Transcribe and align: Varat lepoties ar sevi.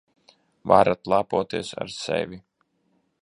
Varat 0.71 1.01
lepoties 1.13 1.69
ar 1.83 1.91
sevi. 2.01 2.39